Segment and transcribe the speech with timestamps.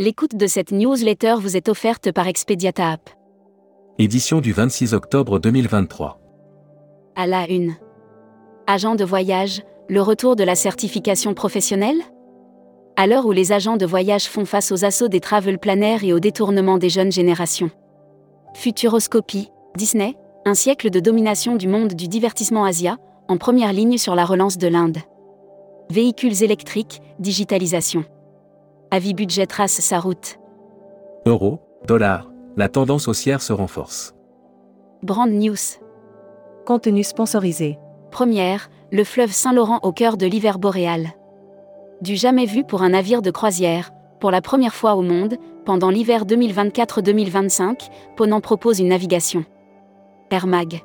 [0.00, 3.10] L'écoute de cette newsletter vous est offerte par Expediata App.
[3.98, 6.18] Édition du 26 octobre 2023.
[7.16, 7.74] À la une.
[8.66, 12.00] Agent de voyage, le retour de la certification professionnelle?
[12.96, 16.14] À l'heure où les agents de voyage font face aux assauts des travel planners et
[16.14, 17.70] au détournement des jeunes générations.
[18.54, 22.96] Futuroscopie, Disney, un siècle de domination du monde du divertissement Asia,
[23.28, 24.96] en première ligne sur la relance de l'Inde.
[25.90, 28.06] Véhicules électriques, digitalisation.
[28.92, 30.38] Avis budget trace sa route.
[31.24, 34.14] Euro, dollar, la tendance haussière se renforce.
[35.04, 35.78] Brand News.
[36.66, 37.78] Contenu sponsorisé.
[38.10, 41.10] Première, le fleuve Saint-Laurent au cœur de l'hiver boréal.
[42.00, 45.90] Du jamais vu pour un navire de croisière, pour la première fois au monde, pendant
[45.90, 49.44] l'hiver 2024-2025, Ponant propose une navigation.
[50.32, 50.82] Air Mag.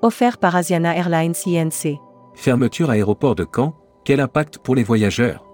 [0.00, 1.98] Offert par Asiana Airlines INC.
[2.34, 3.74] Fermeture aéroport de Caen,
[4.04, 5.49] quel impact pour les voyageurs?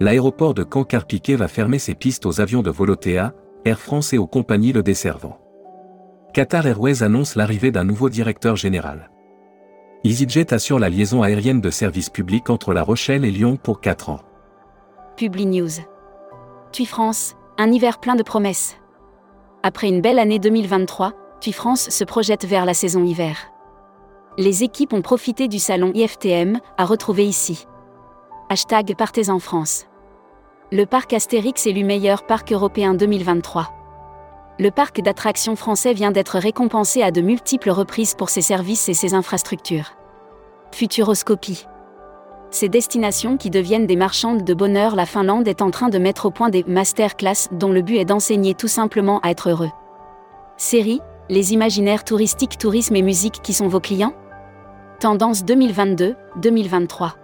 [0.00, 3.32] L'aéroport de Caen-Carpiquet va fermer ses pistes aux avions de Volotea,
[3.64, 5.38] Air France et aux compagnies le desservant.
[6.32, 9.10] Qatar Airways annonce l'arrivée d'un nouveau directeur général.
[10.02, 14.10] EasyJet assure la liaison aérienne de service public entre La Rochelle et Lyon pour 4
[14.10, 14.20] ans.
[15.16, 15.70] Publi News.
[16.72, 18.76] TUI France, un hiver plein de promesses.
[19.62, 23.36] Après une belle année 2023, TUI France se projette vers la saison hiver.
[24.38, 27.68] Les équipes ont profité du salon IFTM à retrouver ici.
[28.50, 29.86] Hashtag Partez en France.
[30.70, 33.70] Le parc Astérix élu meilleur parc européen 2023.
[34.58, 38.94] Le parc d'attractions français vient d'être récompensé à de multiples reprises pour ses services et
[38.94, 39.92] ses infrastructures.
[40.72, 41.64] Futuroscopie.
[42.50, 46.26] Ces destinations qui deviennent des marchandes de bonheur, la Finlande est en train de mettre
[46.26, 49.70] au point des masterclass dont le but est d'enseigner tout simplement à être heureux.
[50.58, 54.12] Série, les imaginaires touristiques, tourisme et musique qui sont vos clients?
[55.00, 57.23] Tendance 2022-2023.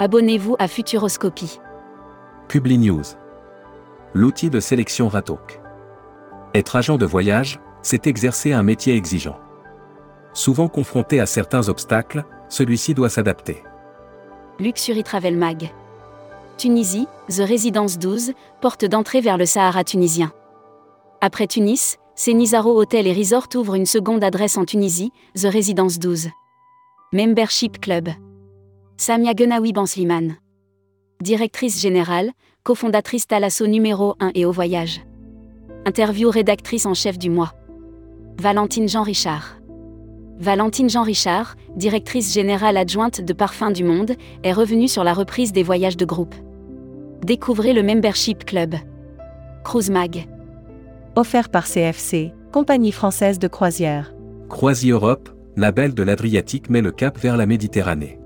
[0.00, 1.60] Abonnez-vous à Futuroscopie.
[2.48, 3.04] Publi News.
[4.12, 5.60] L'outil de sélection Ratok.
[6.52, 9.38] Être agent de voyage, c'est exercer un métier exigeant.
[10.32, 13.62] Souvent confronté à certains obstacles, celui-ci doit s'adapter.
[14.58, 15.70] Luxury Travel Mag.
[16.58, 20.32] Tunisie, The Residence 12, porte d'entrée vers le Sahara tunisien.
[21.20, 26.30] Après Tunis, Nizaro Hotel et Resort ouvre une seconde adresse en Tunisie, The Residence 12.
[27.12, 28.08] Membership Club.
[28.96, 30.36] Samia Genawi Bansliman.
[31.20, 32.30] Directrice générale,
[32.62, 35.00] cofondatrice Talasso numéro 1 et au voyage.
[35.84, 37.52] Interview rédactrice en chef du mois.
[38.40, 39.58] Valentine Jean Richard.
[40.38, 44.12] Valentine Jean Richard, directrice générale adjointe de Parfums du Monde,
[44.44, 46.34] est revenue sur la reprise des voyages de groupe.
[47.24, 48.76] Découvrez le Membership Club.
[49.64, 50.28] Cruise Mag.
[51.16, 54.14] Offert par CFC, compagnie française de croisière.
[54.48, 58.20] Croisi Europe, label de l'Adriatique met le cap vers la Méditerranée.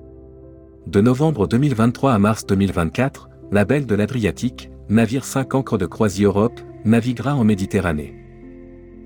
[0.89, 6.63] De novembre 2023 à mars 2024, label de l'Adriatique, navire 5 ancres de Croisi Europe,
[6.87, 8.15] naviguera en Méditerranée.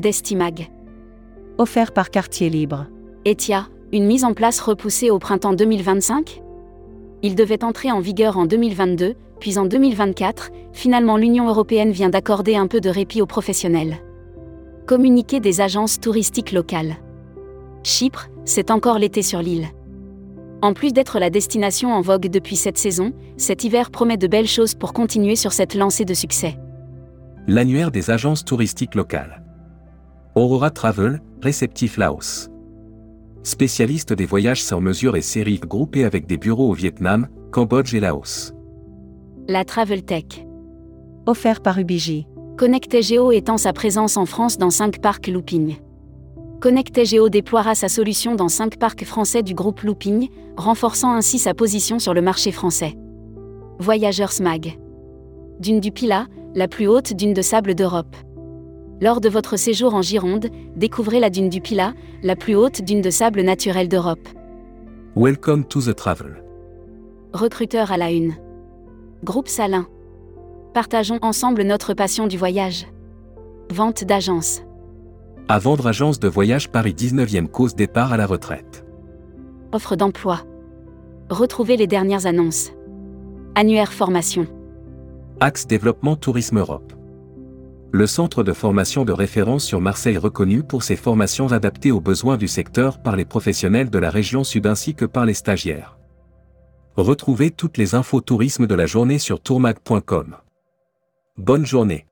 [0.01, 0.71] Destimag.
[1.59, 2.87] Offert par Quartier Libre.
[3.25, 6.41] Etia, une mise en place repoussée au printemps 2025
[7.25, 12.55] Il devait entrer en vigueur en 2022, puis en 2024, finalement l'Union européenne vient d'accorder
[12.55, 13.97] un peu de répit aux professionnels.
[14.87, 16.95] Communiqué des agences touristiques locales.
[17.83, 19.67] Chypre, c'est encore l'été sur l'île.
[20.63, 24.47] En plus d'être la destination en vogue depuis cette saison, cet hiver promet de belles
[24.47, 26.57] choses pour continuer sur cette lancée de succès.
[27.49, 29.43] L'annuaire des agences touristiques locales.
[30.37, 32.49] Aurora Travel, réceptif Laos.
[33.43, 38.01] Spécialiste des voyages sur mesure et séries groupées avec des bureaux au Vietnam, Cambodge et
[38.01, 38.55] Laos.
[39.49, 40.47] La Travel Tech.
[41.27, 42.29] Offert par Ubiji.
[42.57, 45.79] Connectegeo étend sa présence en France dans 5 parcs Looping.
[46.63, 51.99] Connectegeo déploiera sa solution dans 5 parcs français du groupe Looping, renforçant ainsi sa position
[51.99, 52.97] sur le marché français.
[53.81, 54.79] Voyageurs Smag.
[55.59, 58.15] Dune du Pilat, la plus haute dune de sable d'Europe.
[59.01, 63.01] Lors de votre séjour en Gironde, découvrez la dune du Pilat, la plus haute dune
[63.01, 64.29] de sable naturel d'Europe.
[65.17, 66.45] Welcome to the travel.
[67.33, 68.37] Recruteur à la une.
[69.25, 69.89] Groupe Salin.
[70.75, 72.87] Partageons ensemble notre passion du voyage.
[73.69, 74.63] Vente d'agence.
[75.53, 78.87] À vendre agence de voyage Paris 19e cause départ à la retraite.
[79.73, 80.47] Offre d'emploi.
[81.29, 82.71] Retrouvez les dernières annonces.
[83.55, 84.47] Annuaire formation.
[85.41, 86.95] Axe Développement Tourisme Europe.
[87.91, 92.39] Le centre de formation de référence sur Marseille reconnu pour ses formations adaptées aux besoins
[92.39, 95.99] du secteur par les professionnels de la région sud ainsi que par les stagiaires.
[96.97, 100.35] Retrouvez toutes les infos tourisme de la journée sur tourmag.com.
[101.37, 102.07] Bonne journée.